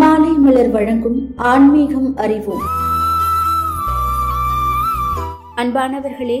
[0.00, 2.62] மாலை மலர் வழங்கும் ஆன்மீகம் அறிவோம்.
[5.54, 6.38] அன்பானவர்களே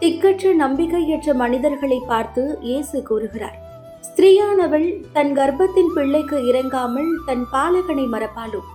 [0.00, 3.56] திக்கற்ற நம்பிக்கையற்ற மனிதர்களை பார்த்து இயேசு கூறுகிறார்
[4.00, 8.68] ஸ்திரீயானவள் தன் கர்ப்பத்தின் பிள்ளைக்கு இறங்காமல் தன் பாலகனை மறப்பாலும்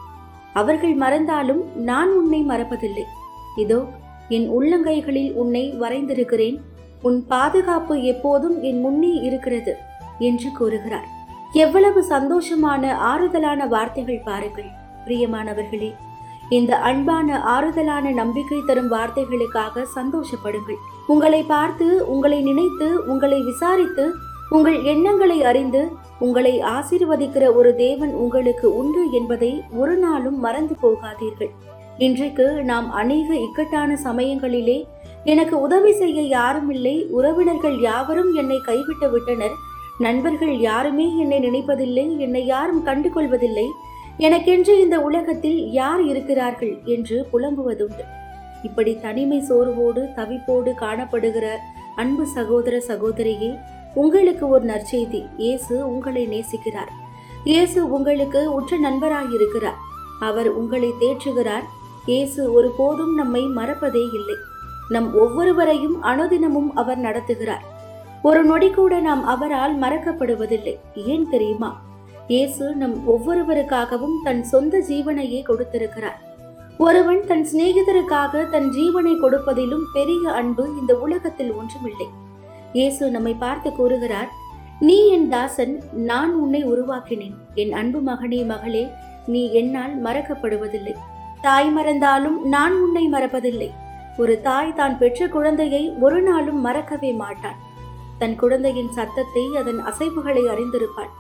[0.54, 3.06] அவர்கள் மறந்தாலும் நான் உன்னை மறப்பதில்லை.
[3.56, 3.80] இதோ
[4.30, 6.60] என் உள்ளங்கைகளில் உன்னை வரைந்திருக்கிறேன்.
[7.02, 9.76] உன் பாதுகாப்பு எப்போதும் என் முன்னே இருக்கிறது
[10.20, 11.10] என்று கூறுகிறார்.
[11.54, 14.70] எவ்வளவு சந்தோஷமான ஆறுதலான வார்த்தைகள் பாருங்கள்
[15.06, 15.94] பிரியமானவர்களே.
[16.50, 20.80] இந்த அன்பான ஆறுதலான நம்பிக்கை தரும் வார்த்தைகளுக்காக சந்தோஷப்படுங்கள்.
[21.08, 24.16] உங்களை பார்த்து உங்களை நினைத்து உங்களை விசாரித்து
[24.50, 25.88] உங்கள் எண்ணங்களை அறிந்து
[26.20, 31.50] உங்களை ஆசீர்வதிக்கிற ஒரு தேவன் உங்களுக்கு உண்டு என்பதை ஒரு நாளும் மறந்து போகாதீர்கள்.
[31.98, 34.84] இன்றைக்கு நாம் அநேக இக்கட்டான சமயங்களிலே
[35.24, 39.69] எனக்கு உதவி செய்ய யாரும் இல்லை உறவினர்கள் யாவரும் என்னை கைவிட்டு விட்டனர்.
[40.00, 43.68] நண்பர்கள் யாருமே என்னை நினைப்பதில்லை என்னை யாரும் கண்டு கொள்வதில்லை
[44.18, 48.06] எனக்கென்று இந்த உலகத்தில் யார் இருக்கிறார்கள் என்று புலம்புவதுண்டு.
[48.64, 51.48] இப்படி தனிமை சோர்வோடு தவிப்போடு காணப்படுகிற
[51.96, 53.52] அன்பு சகோதர சகோதரியே
[53.94, 55.22] உங்களுக்கு ஒரு நற்செய்தி.
[55.38, 56.92] இயேசு உங்களை நேசிக்கிறார்.
[57.44, 59.80] இயேசு உங்களுக்கு உற்ற நண்பராயிருக்கிறார்.
[60.20, 61.66] அவர் உங்களை தேற்றுகிறார்.
[62.06, 64.38] இயேசு ஒருபோதும் நம்மை மறப்பதே இல்லை.
[64.90, 67.66] நம் ஒவ்வொருவரையும் அனுதினமும் அவர் நடத்துகிறார்.
[68.28, 70.74] ஒரு நொடி கூட நாம் அவரால் மறக்கப்படுவதில்லை.
[71.12, 71.70] ஏன் தெரியுமா?
[72.32, 76.20] இயேசு நம் ஒவ்வொருவருக்காகவும் தன் சொந்த ஜீவனையே கொடுத்திருக்கிறார்.
[76.86, 82.08] ஒருவன் தன் சிநேகிதருக்காக தன் ஜீவனை கொடுப்பதிலும் பெரிய அன்பு இந்த உலகத்தில் ஒன்றுமில்லை.
[82.78, 84.30] இயேசு நம்மை பார்த்து கூறுகிறார்
[84.88, 85.74] நீ என் தாசன்
[86.10, 87.38] நான் உன்னை உருவாக்கினேன்.
[87.62, 88.84] என் அன்பு மகனே மகளே
[89.34, 90.96] நீ என்னால் மறக்கப்படுவதில்லை.
[91.42, 93.72] தாய் மறந்தாலும் நான் உன்னை மறப்பதில்லை.
[94.18, 97.60] ஒரு தாய் தான் பெற்ற குழந்தையை ஒரு நாளும் மறக்கவே மாட்டான்.
[98.20, 101.12] தன் குழந்தையின் சத்தத்தை அதன் அசைவுகளை அறிந்திருப்பாள்.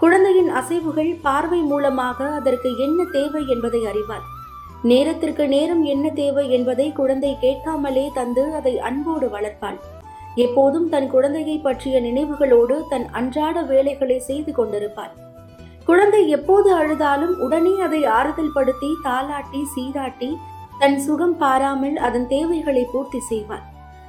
[0.00, 4.26] குழந்தையின் அசைவுகள் பார்வை மூலமாக அதற்கு என்ன தேவை என்பதை அறிவாள்.
[4.82, 9.78] நேரத்திற்கு நேரம் என்ன தேவை என்பதை குழந்தை கேட்காமலே தந்து அதை அன்போடு வளர்ப்பாள்.
[10.34, 15.12] எப்போதும் தன் குழந்தையை பற்றிய நினைவுகளோடு தன் அன்றாட வேலைகளை செய்து கொண்டிருப்பாள்.
[15.84, 20.30] குழந்தை எப்போது அழுதாலும் உடனே அதை ஆறுதல் படுத்தி தாளாட்டி சீராட்டி
[20.78, 23.64] தன் சுகம் பாராமல் அதன் தேவைகளை பூர்த்தி செய்வாள்.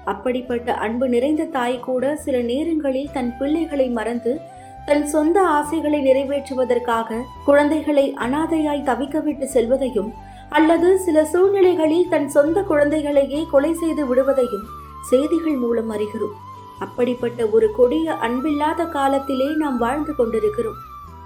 [0.06, 4.40] அப்படிப்பட்ட அன்பு நிறைந்த தாய் கூட சில நேரங்களில் தன் பிள்ளைகளை மறந்து
[4.86, 10.14] தன் சொந்த ஆசைகளை நிறைவேற்றுவதற்காக குழந்தைகளை அனாதையாய் தவிக்க விட்டு செல்வதையும்
[10.50, 14.66] அல்லது சில சூழ்நிலைகளில் தன் சொந்த குழந்தைகளையே கொலை செய்து விடுவதையும்
[15.10, 16.36] செய்திகள் மூலம் அறிகிறோம்.
[16.80, 20.80] அப்படிப்பட்ட ஒரு கொடிய அன்பில்லாத காலத்திலே நாம் வாழ்ந்து கொண்டிருக்கிறோம்.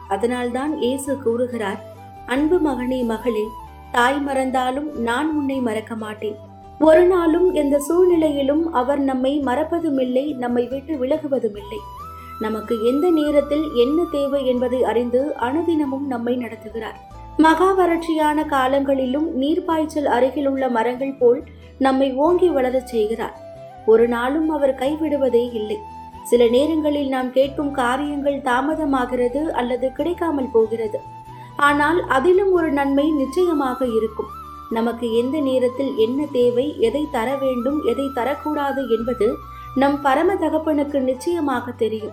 [0.07, 1.83] அதனால்தான் இயேசு கூறுகிறார்
[2.25, 3.45] அன்பு மகனே மகளே
[3.91, 6.53] தாய் மறந்தாலும் நான் உன்னை மறக்க மாட்டேன்.
[6.79, 11.79] ஒரு நாளும் எந்த சூழ்நிலையிலும் அவர் நம்மை மறப்பதுமில்லை நம்மை விட்டு விலகுவதுமில்லை.
[12.39, 16.97] நமக்கு எந்த நேரத்தில் என்ன தேவை என்பதை அறிந்து அனுதினமும் நம்மை நடத்துகிறார்.
[17.37, 21.43] மகா வறட்சியான காலங்களிலும் நீர்ப்பாய்ச்சல் அருகில் உள்ள மரங்கள் போல்
[21.77, 23.37] நம்மை ஓங்கி வளரச் செய்கிறார்.
[23.85, 25.77] ஒரு நாளும் அவர் கைவிடுவதே இல்லை.
[26.23, 30.99] சில நேரங்களில் நாம் கேட்கும் காரியங்கள் தாமதமாகிறது அல்லது கிடைக்காமல் போகிறது.
[31.57, 34.43] ஆனால் அதிலும் ஒரு நன்மை நிச்சயமாக இருக்கும்.
[34.69, 39.35] நமக்கு எந்த நேரத்தில் என்ன தேவை எதை தர வேண்டும் எதை தரக்கூடாது என்பது
[39.75, 42.11] நம் பரம தகப்பனுக்கு நிச்சயமாக தெரியும்.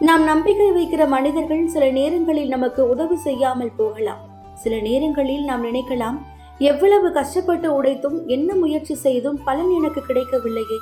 [0.00, 4.18] நாம் நம்பிக்கை வைக்கிற மனிதர்கள் சில நேரங்களில் நமக்கு உதவி செய்யாமல் போகலாம்.
[4.54, 6.18] சில நேரங்களில் நாம் நினைக்கலாம்
[6.58, 10.78] எவ்வளவு கஷ்டப்பட்டு உடைத்தும் என்ன முயற்சி செய்தும் பலன் எனக்கு கிடைக்கவில்லையே.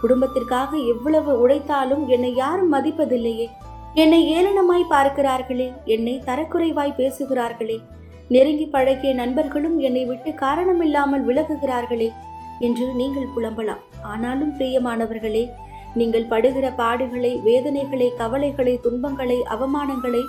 [0.00, 3.46] குடும்பத்திற்காக எவ்வளவு உழைத்தாலும் என்னை யாரும் மதிப்பதில்லையே.
[3.94, 7.80] என்னை ஏளனமாய் பார்க்கிறார்களே என்னை தரக்குறைவாய் பேசுகிறார்களே.
[8.28, 12.08] நெருங்கி பழகிய நண்பர்களும் என்னை விட்டு காரணமில்லாமல் விலகுகிறார்களே
[12.66, 13.82] என்று நீங்கள் புலம்பலாம்.
[14.02, 15.44] ஆனாலும் பிரியமானவர்களே
[15.94, 20.22] நீங்கள் படுகிற பாடுகளை வேதனைகளை கவலைகளை துன்பங்களை அவமானங்களை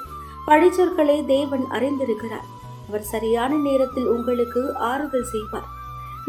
[0.47, 2.47] பழிச்சொற்களை தேவன் அறிந்திருக்கிறார்.
[2.87, 4.61] அவர் சரியான நேரத்தில் உங்களுக்கு
[4.91, 5.67] ஆறுதல் செய்வார்.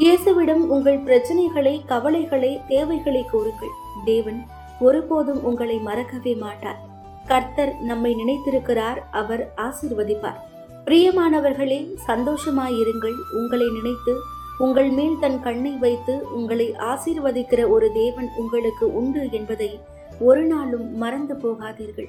[0.02, 3.74] இயேசுவிடம் உங்கள் பிரச்சனைகளை கவலைகளை தேவைகளை கூறுங்கள்.
[4.04, 4.40] தேவன்
[4.80, 6.78] ஒருபோதும் உங்களை மறக்கவே மாட்டார்.
[7.26, 10.40] கர்த்தர் நம்மை நினைத்திருக்கிறார் அவர் ஆசிர்வதிப்பார்.
[10.86, 13.14] பிரியமானவர்களே சந்தோஷமாயிருங்கள்.
[13.32, 14.14] உங்களை நினைத்து
[14.58, 19.80] உங்கள் மேல் தன் கண்ணை வைத்து உங்களை ஆசீர்வதிக்கிற ஒரு தேவன் உங்களுக்கு உண்டு என்பதை
[20.18, 22.08] ஒரு நாளும் மறந்து போகாதீர்கள்.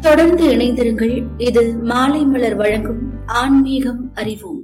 [0.00, 1.24] தொடர்ந்து இணைந்திருங்கள்.
[1.38, 4.62] இது மாலை மலர் வழங்கும் ஆன்மீகம் அறிவோம்.